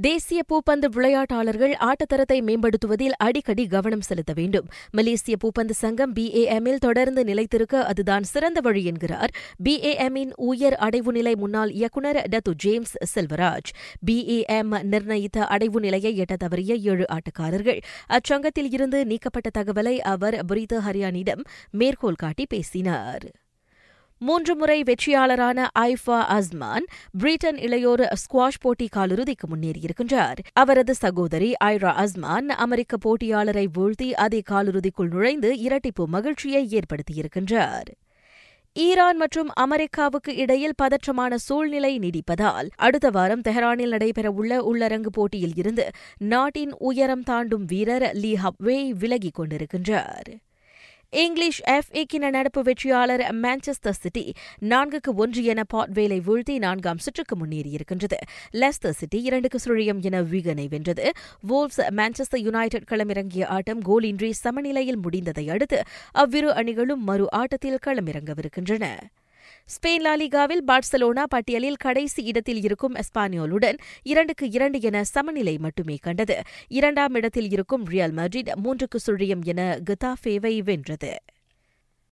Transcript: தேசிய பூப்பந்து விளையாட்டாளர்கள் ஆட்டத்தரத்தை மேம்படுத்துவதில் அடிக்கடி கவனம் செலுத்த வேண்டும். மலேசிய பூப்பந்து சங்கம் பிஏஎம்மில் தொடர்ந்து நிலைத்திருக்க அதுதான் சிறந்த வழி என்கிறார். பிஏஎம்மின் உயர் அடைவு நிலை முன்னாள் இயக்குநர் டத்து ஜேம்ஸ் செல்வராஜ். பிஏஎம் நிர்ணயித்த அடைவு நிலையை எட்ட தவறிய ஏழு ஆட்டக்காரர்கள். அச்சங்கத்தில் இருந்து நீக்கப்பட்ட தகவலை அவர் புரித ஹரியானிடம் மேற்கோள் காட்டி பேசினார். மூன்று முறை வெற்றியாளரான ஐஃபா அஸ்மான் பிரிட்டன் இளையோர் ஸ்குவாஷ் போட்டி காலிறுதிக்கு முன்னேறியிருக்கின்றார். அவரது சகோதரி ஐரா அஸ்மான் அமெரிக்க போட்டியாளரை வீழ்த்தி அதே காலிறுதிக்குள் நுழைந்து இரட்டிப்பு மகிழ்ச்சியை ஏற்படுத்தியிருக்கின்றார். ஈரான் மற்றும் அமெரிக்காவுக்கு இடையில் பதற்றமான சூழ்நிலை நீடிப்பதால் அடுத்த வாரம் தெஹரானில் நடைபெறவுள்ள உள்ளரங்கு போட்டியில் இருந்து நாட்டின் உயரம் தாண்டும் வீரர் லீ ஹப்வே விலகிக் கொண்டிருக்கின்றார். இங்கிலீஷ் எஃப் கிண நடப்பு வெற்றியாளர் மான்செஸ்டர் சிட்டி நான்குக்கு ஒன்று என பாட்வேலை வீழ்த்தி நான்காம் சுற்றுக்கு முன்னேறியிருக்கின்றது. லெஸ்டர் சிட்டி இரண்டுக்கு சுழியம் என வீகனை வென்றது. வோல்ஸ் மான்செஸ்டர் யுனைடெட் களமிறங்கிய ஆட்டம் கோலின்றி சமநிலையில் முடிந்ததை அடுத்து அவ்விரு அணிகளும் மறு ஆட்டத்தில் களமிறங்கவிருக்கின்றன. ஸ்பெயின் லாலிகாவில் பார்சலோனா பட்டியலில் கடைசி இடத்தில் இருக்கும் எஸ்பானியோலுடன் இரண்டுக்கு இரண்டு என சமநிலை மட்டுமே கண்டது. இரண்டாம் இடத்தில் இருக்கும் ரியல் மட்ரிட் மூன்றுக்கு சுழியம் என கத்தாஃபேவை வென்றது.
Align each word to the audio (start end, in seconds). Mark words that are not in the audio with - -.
தேசிய 0.00 0.42
பூப்பந்து 0.48 0.86
விளையாட்டாளர்கள் 0.96 1.72
ஆட்டத்தரத்தை 1.80 2.36
மேம்படுத்துவதில் 2.40 3.14
அடிக்கடி 3.16 3.66
கவனம் 3.66 4.00
செலுத்த 4.00 4.32
வேண்டும். 4.32 4.68
மலேசிய 4.90 5.36
பூப்பந்து 5.44 5.70
சங்கம் 5.70 6.14
பிஏஎம்மில் 6.14 6.76
தொடர்ந்து 6.76 7.24
நிலைத்திருக்க 7.24 7.84
அதுதான் 7.84 8.22
சிறந்த 8.22 8.60
வழி 8.60 8.84
என்கிறார். 8.84 9.30
பிஏஎம்மின் 9.64 10.30
உயர் 10.36 10.72
அடைவு 10.72 11.10
நிலை 11.10 11.34
முன்னாள் 11.34 11.70
இயக்குநர் 11.70 12.16
டத்து 12.16 12.54
ஜேம்ஸ் 12.56 13.18
செல்வராஜ். 13.18 13.70
பிஏஎம் 14.06 14.82
நிர்ணயித்த 14.82 15.44
அடைவு 15.44 15.80
நிலையை 15.80 16.20
எட்ட 16.20 16.36
தவறிய 16.44 16.74
ஏழு 16.76 17.04
ஆட்டக்காரர்கள். 17.12 17.80
அச்சங்கத்தில் 18.06 18.72
இருந்து 18.72 19.06
நீக்கப்பட்ட 19.06 19.50
தகவலை 19.58 19.98
அவர் 19.98 20.44
புரித 20.44 20.78
ஹரியானிடம் 20.78 21.44
மேற்கோள் 21.70 22.14
காட்டி 22.14 22.46
பேசினார். 22.48 23.30
மூன்று 24.22 24.56
முறை 24.56 24.82
வெற்றியாளரான 24.82 25.66
ஐஃபா 25.78 26.16
அஸ்மான் 26.36 26.86
பிரிட்டன் 27.18 27.56
இளையோர் 27.56 28.02
ஸ்குவாஷ் 28.12 28.58
போட்டி 28.60 28.88
காலிறுதிக்கு 28.96 29.46
முன்னேறியிருக்கின்றார். 29.52 30.38
அவரது 30.52 30.94
சகோதரி 30.94 31.52
ஐரா 31.64 31.92
அஸ்மான் 32.02 32.48
அமெரிக்க 32.48 32.96
போட்டியாளரை 33.04 33.66
வீழ்த்தி 33.78 34.12
அதே 34.12 34.42
காலிறுதிக்குள் 34.50 35.08
நுழைந்து 35.08 35.52
இரட்டிப்பு 35.62 36.04
மகிழ்ச்சியை 36.06 36.62
ஏற்படுத்தியிருக்கின்றார். 36.72 37.88
ஈரான் 38.72 39.16
மற்றும் 39.16 39.48
அமெரிக்காவுக்கு 39.54 40.36
இடையில் 40.36 40.76
பதற்றமான 40.82 41.34
சூழ்நிலை 41.34 41.98
நீடிப்பதால் 41.98 42.70
அடுத்த 42.76 43.10
வாரம் 43.10 43.40
தெஹரானில் 43.48 43.94
நடைபெறவுள்ள 43.96 44.60
உள்ளரங்கு 44.72 45.12
போட்டியில் 45.12 45.56
இருந்து 45.56 45.88
நாட்டின் 46.18 46.74
உயரம் 46.78 47.22
தாண்டும் 47.22 47.64
வீரர் 47.64 48.10
லீ 48.12 48.36
ஹப்வே 48.44 48.78
விலகிக் 48.90 49.40
கொண்டிருக்கின்றார். 49.40 50.30
இங்கிலீஷ் 51.12 51.60
எஃப் 51.62 52.06
கிண 52.12 52.30
நடப்பு 52.30 52.62
வெற்றியாளர் 52.62 53.20
மான்செஸ்டர் 53.20 53.98
சிட்டி 54.00 54.32
நான்குக்கு 54.60 55.14
ஒன்று 55.14 55.44
என 55.44 55.62
பாட்வேலை 55.72 56.18
வீழ்த்தி 56.26 56.58
நான்காம் 56.58 56.98
சுற்றுக்கு 56.98 57.36
முன்னேறியிருக்கின்றது. 57.36 58.18
லெஸ்டர் 58.52 58.90
சிட்டி 58.90 59.22
இரண்டுக்கு 59.22 59.58
சுழியம் 59.64 60.00
என 60.00 60.22
வீகனை 60.22 60.68
வென்றது. 60.68 61.10
வோல்ஸ் 61.48 61.80
மான்செஸ்டர் 61.80 62.44
யுனைடெட் 62.46 62.88
களமிறங்கிய 62.90 63.44
ஆட்டம் 63.44 63.80
கோலின்றி 63.82 64.30
சமநிலையில் 64.30 64.98
முடிந்ததை 64.98 65.50
அடுத்து 65.50 65.82
அவ்விரு 66.12 66.54
அணிகளும் 66.54 67.04
மறு 67.04 67.30
ஆட்டத்தில் 67.30 67.78
களமிறங்கவிருக்கின்றன. 67.86 68.96
ஸ்பெயின் 69.70 70.04
லாலிகாவில் 70.04 70.62
பார்சலோனா 70.66 71.22
பட்டியலில் 71.22 71.76
கடைசி 71.76 72.22
இடத்தில் 72.22 72.62
இருக்கும் 72.62 72.94
எஸ்பானியோலுடன் 72.94 73.78
இரண்டுக்கு 74.02 74.50
இரண்டு 74.50 74.80
என 74.80 75.04
சமநிலை 75.04 75.58
மட்டுமே 75.58 75.96
கண்டது. 75.96 76.36
இரண்டாம் 76.68 77.14
இடத்தில் 77.14 77.50
இருக்கும் 77.50 77.84
ரியல் 77.84 78.14
மட்ரிட் 78.14 78.50
மூன்றுக்கு 78.64 78.98
சுழியம் 79.06 79.44
என 79.44 79.78
கத்தாஃபேவை 79.90 80.62
வென்றது. 80.62 81.16